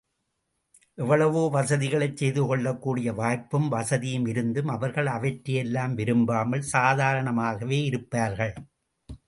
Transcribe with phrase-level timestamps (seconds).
[0.97, 8.55] எவ்வளவோ வசதிகளைச் செய்து கொள்ளக் கூடிய வாய்ப்பும், வசதியும் இருந்தும் அவர்கள் அவற்றையெல்லாம் விரும்பாமல், சாதாரணமாகவே இருப்பார்கள்.